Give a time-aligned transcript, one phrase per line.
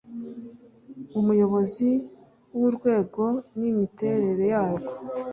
[1.19, 1.89] umuyobozi
[2.55, 3.23] w urwego
[3.69, 4.91] imiterere yarwo